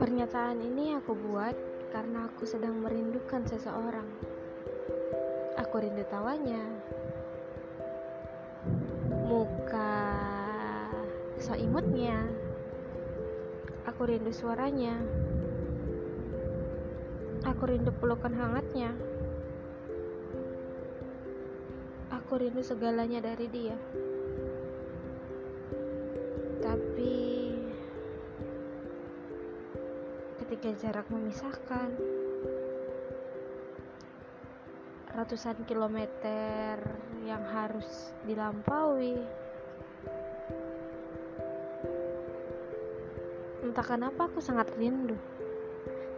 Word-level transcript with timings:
Pernyataan 0.00 0.64
ini 0.64 0.96
aku 0.96 1.12
buat 1.12 1.52
karena 1.92 2.32
aku 2.32 2.48
sedang 2.48 2.80
merindukan 2.80 3.44
seseorang. 3.44 4.08
Aku 5.60 5.84
rindu 5.84 6.08
tawanya, 6.08 6.64
muka 9.28 10.00
so 11.36 11.52
imutnya. 11.52 12.24
Aku 13.92 14.08
rindu 14.08 14.32
suaranya. 14.32 14.96
Aku 17.44 17.68
rindu 17.68 17.92
pelukan 17.92 18.32
hangatnya. 18.32 19.17
Aku 22.28 22.44
rindu 22.44 22.60
segalanya 22.60 23.24
dari 23.24 23.48
dia. 23.48 23.72
Tapi 26.60 27.16
ketika 30.36 30.68
jarak 30.76 31.08
memisahkan 31.08 31.88
ratusan 35.16 35.64
kilometer 35.64 36.76
yang 37.24 37.40
harus 37.48 38.12
dilampaui 38.28 39.16
entah 43.64 43.86
kenapa 43.88 44.28
aku 44.28 44.44
sangat 44.44 44.68
rindu 44.76 45.16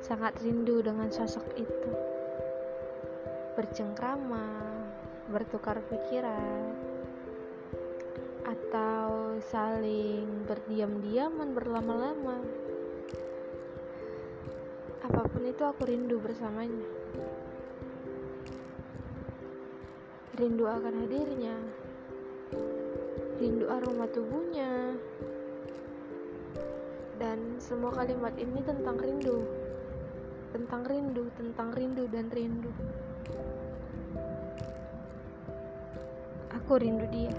sangat 0.02 0.34
rindu 0.42 0.82
dengan 0.82 1.06
sosok 1.06 1.54
itu 1.54 1.90
bercengkrama 3.54 4.79
bertukar 5.30 5.78
pikiran 5.86 6.74
atau 8.42 9.38
saling 9.46 10.26
berdiam-diaman 10.50 11.54
berlama-lama. 11.54 12.42
Apa 15.06 15.22
pun 15.30 15.46
itu 15.46 15.62
aku 15.62 15.86
rindu 15.86 16.18
bersamanya. 16.18 16.82
Rindu 20.34 20.66
akan 20.66 20.94
hadirnya. 21.06 21.56
Rindu 23.38 23.70
aroma 23.70 24.10
tubuhnya. 24.10 24.98
Dan 27.22 27.62
semua 27.62 27.94
kalimat 27.94 28.34
ini 28.34 28.58
tentang 28.66 28.98
rindu. 28.98 29.46
Tentang 30.50 30.82
rindu 30.82 31.30
tentang 31.38 31.70
rindu 31.70 32.10
dan 32.10 32.26
rindu 32.34 32.74
Aku 36.50 36.82
rindu 36.82 37.06
dia. 37.10 37.30